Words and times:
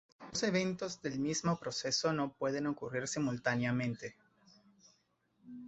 Dos 0.31 0.41
eventos 0.41 0.99
del 1.03 1.19
mismo 1.19 1.59
proceso 1.59 2.11
no 2.11 2.33
pueden 2.33 2.65
ocurrir 2.65 3.07
simultáneamente. 3.07 4.15